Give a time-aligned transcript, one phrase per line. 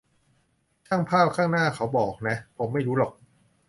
[0.87, 3.13] ช่างภาพข้างหน้าเขาบอกนะ ผมไม่รู้หรอก